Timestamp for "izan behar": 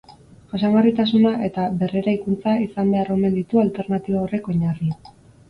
2.65-3.13